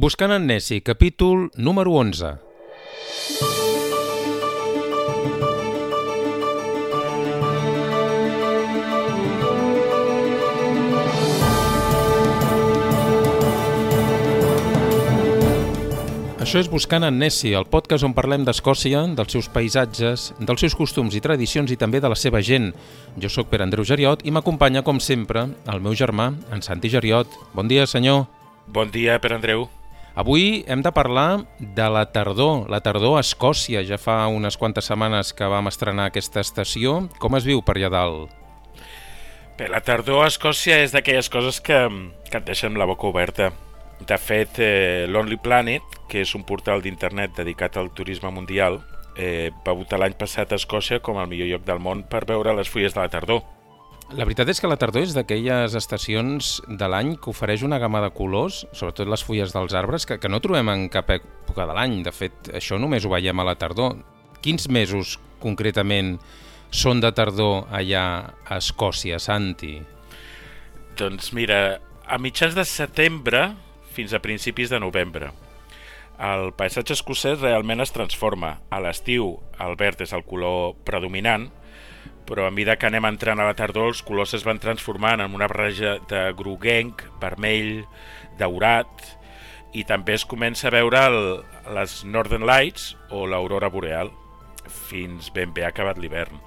[0.00, 2.28] Buscant en Nessi, capítol número 11.
[16.40, 20.78] Això és Buscant en Nessi, el podcast on parlem d'Escòcia, dels seus paisatges, dels seus
[20.78, 22.70] costums i tradicions i també de la seva gent.
[23.20, 27.36] Jo sóc Pere Andreu Geriot i m'acompanya, com sempre, el meu germà, en Santi Geriot.
[27.52, 28.24] Bon dia, senyor.
[28.64, 29.68] Bon dia, Pere Andreu.
[30.18, 33.84] Avui hem de parlar de la tardor, la tardor a Escòcia.
[33.86, 37.04] Ja fa unes quantes setmanes que vam estrenar aquesta estació.
[37.22, 38.34] Com es viu per allà dalt?
[39.58, 41.78] Bé, la tardor a Escòcia és d'aquelles coses que,
[42.30, 43.52] que et deixen la boca oberta.
[44.00, 48.80] De fet, eh, Lonely Planet, que és un portal d'internet dedicat al turisme mundial,
[49.16, 52.56] eh, va votar l'any passat a Escòcia com el millor lloc del món per veure
[52.56, 53.44] les fulles de la tardor.
[54.10, 58.00] La veritat és que la tardor és d'aquelles estacions de l'any que ofereix una gamma
[58.02, 61.76] de colors, sobretot les fulles dels arbres, que, que no trobem en cap època de
[61.76, 62.00] l'any.
[62.02, 64.00] De fet, això només ho veiem a la tardor.
[64.42, 66.16] Quins mesos, concretament,
[66.74, 68.02] són de tardor allà
[68.42, 69.76] a Escòcia, Santi?
[70.98, 73.44] Doncs mira, a mitjans de setembre
[73.94, 75.30] fins a principis de novembre.
[76.18, 78.56] El paisatge escocès realment es transforma.
[78.74, 81.46] A l'estiu el verd és el color predominant,
[82.30, 85.34] però a mesura que anem entrant a la tardor els colors es van transformant en
[85.34, 87.82] una barreja de groguenc, vermell,
[88.38, 89.02] daurat,
[89.74, 91.18] i també es comença a veure el,
[91.74, 94.12] les Northern Lights o l'aurora boreal,
[94.70, 96.38] fins ben bé acabat l'hivern.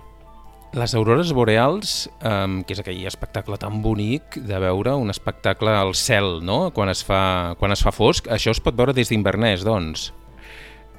[0.74, 5.94] Les aurores boreals, um, que és aquell espectacle tan bonic de veure, un espectacle al
[5.94, 9.68] cel, no?, quan es fa, quan es fa fosc, això es pot veure des d'Invernès,
[9.68, 10.10] doncs.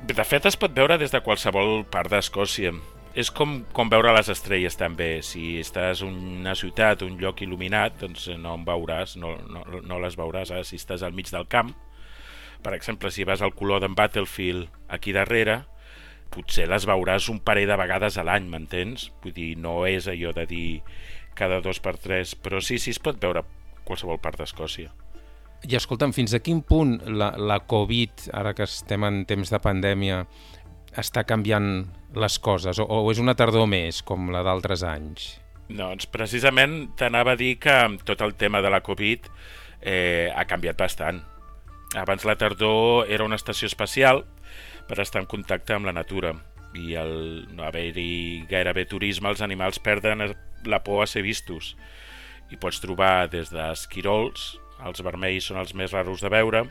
[0.05, 2.71] De fet, es pot veure des de qualsevol part d'Escòcia.
[3.15, 5.20] És com, com veure les estrelles, també.
[5.23, 9.98] Si estàs en una ciutat, un lloc il·luminat, doncs no en veuràs, no, no, no
[10.03, 10.51] les veuràs.
[10.51, 10.65] Eh?
[10.67, 11.71] Si estàs al mig del camp,
[12.65, 15.61] per exemple, si vas al color d'en Battlefield aquí darrere,
[16.34, 19.11] potser les veuràs un parell de vegades a l'any, m'entens?
[19.23, 20.69] Vull dir, no és allò de dir
[21.38, 23.44] cada dos per tres, però sí, sí es pot veure
[23.84, 24.91] qualsevol part d'Escòcia.
[25.65, 29.61] I escolta'm, fins a quin punt la, la Covid, ara que estem en temps de
[29.62, 30.25] pandèmia,
[31.00, 35.34] està canviant les coses, o, o és una tardor més, com la d'altres anys?
[35.69, 37.75] Doncs precisament t'anava a dir que
[38.05, 39.28] tot el tema de la Covid
[39.81, 41.22] eh, ha canviat bastant.
[41.97, 44.25] Abans la tardor era una estació espacial,
[44.88, 46.34] per estar en contacte amb la natura
[46.75, 50.25] i al no haver-hi gairebé turisme els animals perden
[50.66, 51.75] la por a ser vistos
[52.53, 56.65] i pots trobar des d'esquirols, els vermells són els més raros de veure,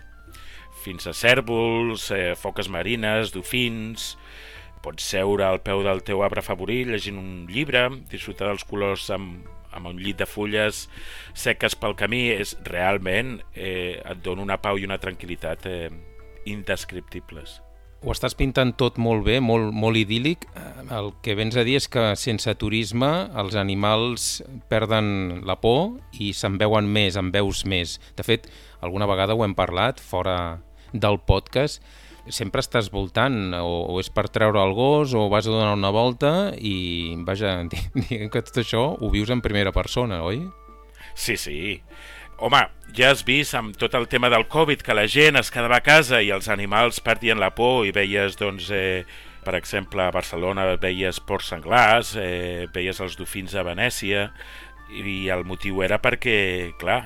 [0.84, 4.14] fins a cèrvols, eh, foques marines, dofins...
[4.84, 9.46] Pots seure al peu del teu arbre favorit llegint un llibre, disfrutar dels colors amb,
[9.72, 10.90] amb un llit de fulles
[11.32, 15.86] seques pel camí, és realment eh, et dona una pau i una tranquil·litat eh,
[16.52, 17.62] indescriptibles
[18.04, 20.46] ho estàs pintant tot molt bé, molt, molt idíl·lic.
[20.60, 23.10] Eh, el que vens a dir és que sense turisme
[23.40, 28.00] els animals perden la por i se'n veuen més, en veus més.
[28.18, 28.50] De fet,
[28.84, 30.60] alguna vegada ho hem parlat fora
[30.92, 31.82] del podcast,
[32.28, 35.92] sempre estàs voltant, o, o és per treure el gos, o vas a donar una
[35.92, 37.56] volta, i vaja,
[37.96, 40.44] diguem que tot això ho vius en primera persona, oi?
[41.16, 41.82] Sí, sí.
[42.44, 42.60] Home,
[42.92, 45.84] ja has vist amb tot el tema del Covid que la gent es quedava a
[45.84, 49.06] casa i els animals perdien la por i veies, doncs, eh,
[49.46, 54.26] per exemple, a Barcelona veies porcs senglars, eh, veies els dofins a Venècia
[54.92, 56.98] i el motiu era perquè, clar,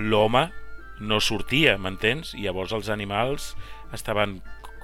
[0.00, 0.46] l'home
[1.04, 2.32] no sortia, m'entens?
[2.32, 3.50] I llavors els animals
[3.92, 4.38] estaven,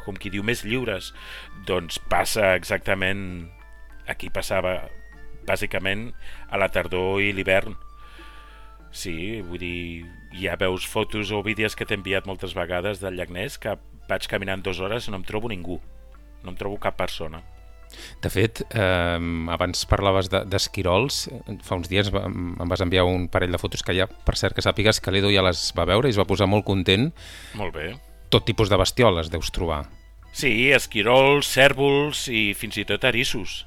[0.04, 1.14] com qui diu, més lliures.
[1.64, 3.48] Doncs passa exactament...
[4.12, 4.90] Aquí passava
[5.48, 6.10] bàsicament
[6.50, 7.78] a la tardor i l'hivern
[8.92, 10.04] Sí, vull dir,
[10.36, 14.28] ja veus fotos o vídeos que t'he enviat moltes vegades del llac Ness que vaig
[14.28, 15.80] caminant dues hores i no em trobo ningú,
[16.44, 17.40] no em trobo cap persona.
[18.22, 19.18] De fet, eh,
[19.52, 23.96] abans parlaves d'esquirols, de, fa uns dies em vas enviar un parell de fotos que
[23.96, 26.48] ja, per cert que sàpigues que l'Edo ja les va veure i es va posar
[26.48, 27.10] molt content.
[27.58, 27.92] Molt bé.
[28.32, 29.84] Tot tipus de bestioles deus trobar.
[30.32, 33.66] Sí, esquirols, cèrvols i fins i tot erissos.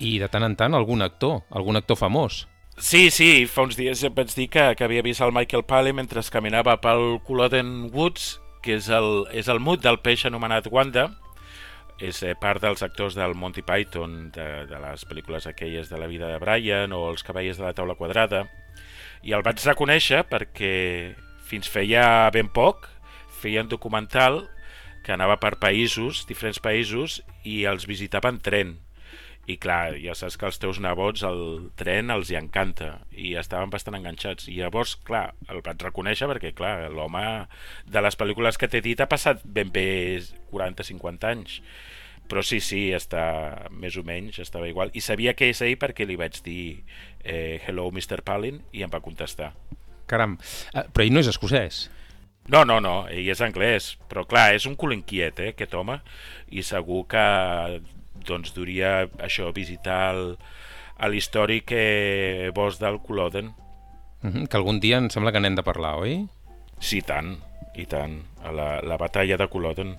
[0.00, 2.46] I de tant en tant algun actor, algun actor famós.
[2.78, 6.20] Sí, sí, fa uns dies vaig dir que, que havia vist el Michael Paley mentre
[6.28, 11.06] caminava pel Culloden Woods, que és el, és el mut del peix anomenat Wanda,
[12.04, 16.06] és eh, part dels actors del Monty Python, de, de les pel·lícules aquelles de la
[16.06, 18.44] vida de Brian o els cavallers de la taula quadrada,
[19.24, 21.16] i el vaig reconèixer perquè
[21.48, 22.90] fins feia ben poc
[23.40, 24.42] feia un documental
[25.00, 28.76] que anava per països, diferents països, i els visitava en tren
[29.46, 31.40] i clar, ja saps que els teus nebots el
[31.78, 34.48] tren els hi encanta i estaven bastant enganxats.
[34.50, 37.22] I llavors, clar, el vaig reconèixer perquè clar, l'home
[37.86, 39.86] de les pel·lícules que t'he dit ha passat ben bé
[40.50, 41.60] 40-50 anys.
[42.26, 44.90] Però sí, sí, està més o menys, estava igual.
[44.98, 46.82] I sabia que és ell perquè li vaig dir
[47.22, 48.24] eh, hello Mr.
[48.26, 49.52] Palin i em va contestar.
[50.10, 50.34] Caram,
[50.74, 51.84] uh, però ell no és escocès.
[52.50, 55.98] No, no, no, ell és anglès, però clar, és un cul inquiet, eh, aquest home,
[56.54, 57.22] i segur que
[58.26, 60.14] doncs duria això, visitar
[61.10, 63.52] l'històric eh, bosc del Culloden.
[64.22, 66.26] Uh -huh, que algun dia em sembla que n'hem de parlar, oi?
[66.80, 67.36] Sí, tant,
[67.74, 69.96] i tant, a la, la batalla de Culloden.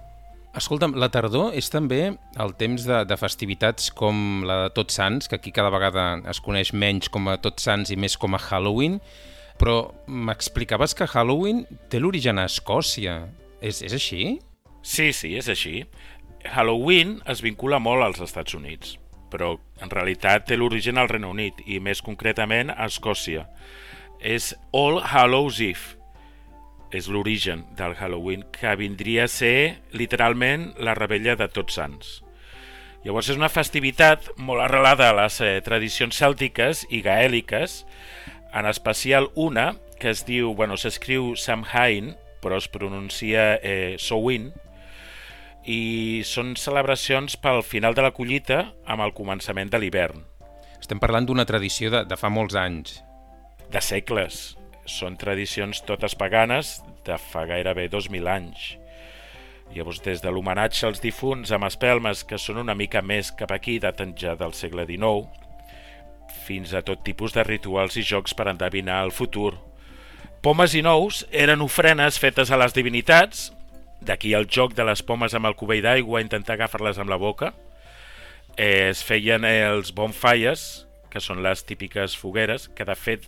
[0.57, 5.27] Escolta'm, la tardor és també el temps de, de festivitats com la de Tots Sants,
[5.27, 8.41] que aquí cada vegada es coneix menys com a Tots Sants i més com a
[8.41, 8.97] Halloween,
[9.61, 13.27] però m'explicaves que Halloween té l'origen a Escòcia.
[13.61, 14.39] És, és així?
[14.81, 15.83] Sí, sí, és així.
[16.51, 18.97] Halloween es vincula molt als Estats Units,
[19.31, 23.47] però en realitat té l'origen al Regne Unit i més concretament a Escòcia.
[24.19, 25.97] És All Hallows Eve,
[26.91, 32.21] és l'origen del Halloween, que vindria a ser literalment la rebella de Tots Sants.
[33.03, 37.83] Llavors és una festivitat molt arrelada a les eh, tradicions cèltiques i gaèliques,
[38.55, 44.51] en especial una que es diu, bueno, s'escriu Samhain, però es pronuncia eh, Sowin,
[45.67, 50.23] i són celebracions pel final de la collita amb el començament de l'hivern.
[50.79, 53.01] Estem parlant d'una tradició de, de fa molts anys.
[53.67, 54.55] De segles.
[54.87, 58.77] Són tradicions totes paganes de fa gairebé 2.000 anys.
[59.75, 63.75] Llavors, des de l'homenatge als difunts amb espelmes, que són una mica més cap aquí,
[63.83, 65.27] daten ja del segle XIX,
[66.47, 69.57] fins a tot tipus de rituals i jocs per endevinar el futur.
[70.39, 73.49] Pomes i nous eren ofrenes fetes a les divinitats
[74.01, 77.53] D'aquí el joc de les pomes amb el cubell d'aigua, intentar agafar-les amb la boca.
[78.57, 83.27] Eh, es feien els bonfires, que són les típiques fogueres, que de fet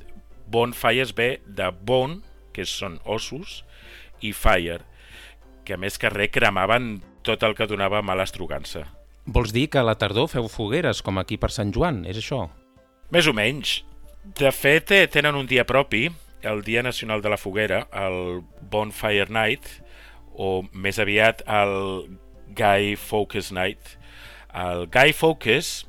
[0.49, 2.19] bonfires ve de bon,
[2.53, 3.63] que són ossos,
[4.21, 4.81] i fire,
[5.65, 8.85] que a més que res cremaven tot el que donava mala estrugança.
[9.29, 12.47] Vols dir que a la tardor feu fogueres, com aquí per Sant Joan, és això?
[13.13, 13.83] Més o menys.
[14.39, 16.09] De fet, eh, tenen un dia propi,
[16.41, 19.67] el Dia Nacional de la Foguera, el Bonfire Night,
[20.39, 21.75] o més aviat el
[22.55, 23.97] Guy Fawkes Night.
[24.55, 25.85] El Guy Fawkes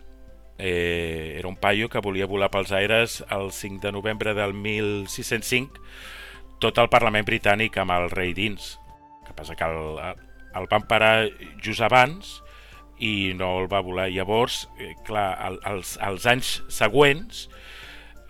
[0.58, 5.87] eh, era un paio que volia volar pels aires el 5 de novembre del 1605
[6.61, 8.75] tot el Parlament britànic amb el rei dins.
[9.25, 9.99] Que passa que el,
[10.58, 11.31] el van parar
[11.64, 12.38] just abans
[13.00, 14.11] i no el va volar.
[14.12, 17.46] Llavors, eh, clar, el, els, els anys següents,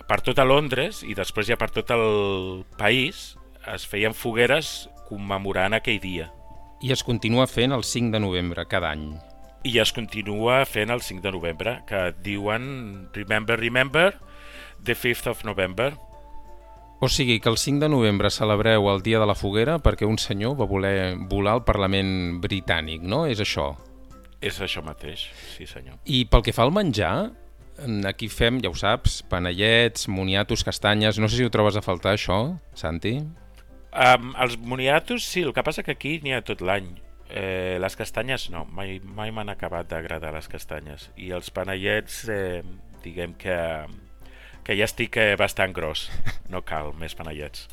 [0.06, 3.34] per tot a Londres i després ja per tot el país,
[3.70, 6.30] es feien fogueres commemorant aquell dia.
[6.80, 9.10] I es continua fent el 5 de novembre cada any.
[9.68, 14.14] I es continua fent el 5 de novembre, que diuen Remember, Remember,
[14.82, 15.92] the 5th of November.
[17.00, 20.18] O sigui que el 5 de novembre celebreu el dia de la foguera perquè un
[20.20, 23.26] senyor va voler volar al Parlament britànic, no?
[23.28, 23.70] És això?
[24.40, 25.26] És això mateix,
[25.56, 26.00] sí senyor.
[26.04, 27.30] I pel que fa al menjar,
[28.08, 31.20] aquí fem, ja ho saps, panellets, moniatos, castanyes...
[31.20, 32.40] No sé si ho trobes a faltar, això,
[32.76, 33.18] Santi?
[33.90, 36.92] Um, els moniatos, sí, el que passa que aquí n'hi ha tot l'any.
[37.30, 41.08] Eh, les castanyes no, mai, mai m'han acabat d'agradar les castanyes.
[41.18, 42.62] I els panellets, eh,
[43.02, 43.56] diguem que,
[44.66, 46.08] que ja estic eh, bastant gros.
[46.50, 47.68] No cal més panellets.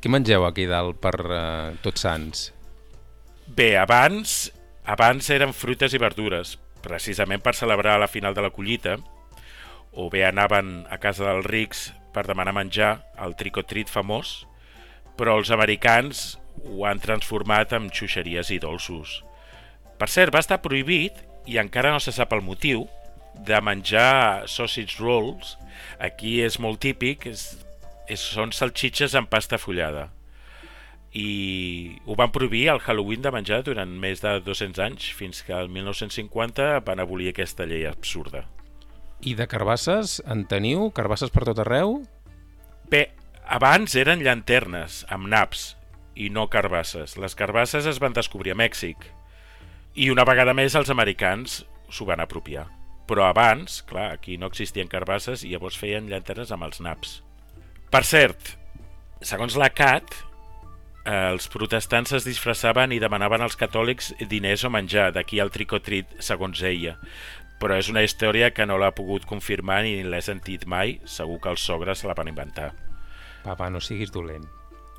[0.00, 2.50] Què mengeu aquí dalt per eh, Tots Sants?
[3.56, 4.50] Bé, abans,
[4.88, 8.98] abans eren fruites i verdures, precisament per celebrar la final de la collita,
[9.92, 14.44] o bé anaven a casa dels rics per demanar menjar, el tricotrit famós,
[15.20, 19.18] però els americans ho han transformat en xuxeries i dolços.
[20.00, 22.86] Per cert, va estar prohibit, i encara no se sap el motiu,
[23.34, 25.56] de menjar sausage rolls.
[26.00, 27.44] Aquí és molt típic, és,
[28.08, 30.08] és, són salxitxes amb pasta fullada.
[31.12, 35.52] I ho van prohibir al Halloween de menjar durant més de 200 anys, fins que
[35.56, 38.46] el 1950 van abolir aquesta llei absurda.
[39.20, 40.88] I de carbasses en teniu?
[40.96, 41.98] Carbasses per tot arreu?
[42.90, 43.10] Bé,
[43.50, 45.74] abans eren llanternes, amb naps,
[46.14, 47.16] i no carbasses.
[47.18, 49.08] Les carbasses es van descobrir a Mèxic.
[49.98, 52.68] I una vegada més els americans s'ho van apropiar.
[53.10, 57.20] Però abans, clar, aquí no existien carbasses i llavors feien llanternes amb els naps.
[57.90, 58.52] Per cert,
[59.26, 60.14] segons la CAT,
[61.10, 66.62] els protestants es disfressaven i demanaven als catòlics diners o menjar, d'aquí el tricotrit, segons
[66.62, 66.94] ella.
[67.58, 71.50] Però és una història que no l'ha pogut confirmar ni l'he sentit mai, segur que
[71.50, 72.70] els sogres se la van inventar.
[73.44, 74.46] Papa, no siguis dolent.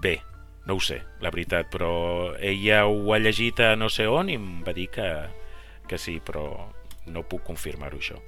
[0.02, 0.20] Bé,
[0.66, 4.38] no ho sé, la veritat, però ella ho ha llegit a no sé on i
[4.38, 5.08] em va dir que,
[5.90, 6.46] que sí, però
[7.12, 8.20] no puc confirmar-ho això.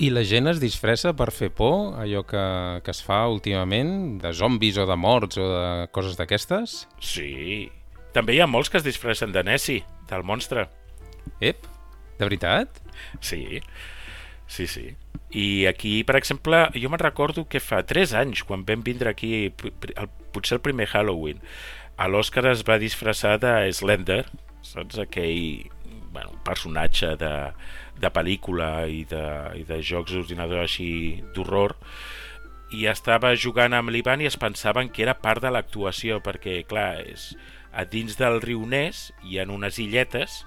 [0.00, 2.44] I la gent es disfressa per fer por, allò que,
[2.84, 6.86] que es fa últimament, de zombis o de morts o de coses d'aquestes?
[7.04, 7.68] Sí.
[8.16, 10.66] També hi ha molts que es disfressen de Nessie, del monstre.
[11.44, 11.68] Ep,
[12.16, 12.80] de veritat?
[13.20, 13.60] Sí, sí,
[14.50, 14.90] sí.
[15.30, 19.52] I aquí, per exemple, jo me'n recordo que fa 3 anys, quan vam vindre aquí,
[19.54, 21.38] el, potser el primer Halloween,
[22.00, 24.24] a l'Oscar es va disfressar de Slender,
[24.66, 24.98] saps?
[24.98, 25.70] Aquell
[26.10, 27.34] bueno, personatge de,
[28.00, 29.24] de pel·lícula i de,
[29.60, 30.90] i de jocs d'ordinador així
[31.34, 31.76] d'horror
[32.74, 37.02] i estava jugant amb l'Ivan i es pensaven que era part de l'actuació perquè, clar,
[37.02, 37.32] és,
[37.70, 40.42] a dins del riu Ness hi ha unes illetes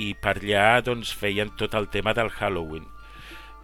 [0.00, 2.88] i per allà doncs, feien tot el tema del Halloween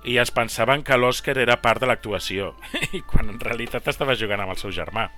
[0.05, 2.53] i es pensaven que l'Òscar era part de l'actuació
[2.97, 5.09] i quan en realitat estava jugant amb el seu germà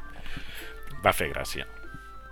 [1.04, 1.68] va fer gràcia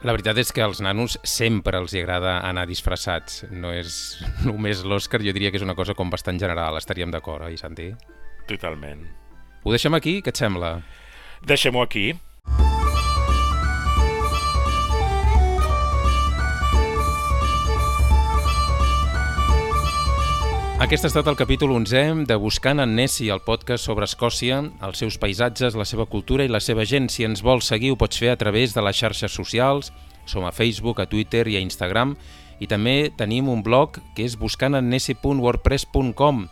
[0.06, 3.40] la veritat és que als nanos sempre els agrada anar disfressats.
[3.50, 6.78] No és només l'Òscar, jo diria que és una cosa com bastant general.
[6.78, 7.88] Estaríem d'acord, oi, Santi?
[8.46, 9.02] Totalment.
[9.66, 10.20] Ho deixem aquí?
[10.22, 10.76] Què et sembla?
[11.42, 12.12] Deixem-ho aquí.
[20.78, 25.02] Aquest ha estat el capítol 11 de Buscant en Nessie, el podcast sobre Escòcia, els
[25.02, 27.10] seus paisatges, la seva cultura i la seva gent.
[27.10, 29.90] Si ens vols seguir ho pots fer a través de les xarxes socials,
[30.22, 32.14] som a Facebook, a Twitter i a Instagram,
[32.62, 36.46] i també tenim un blog que és buscantennesi.wordpress.com.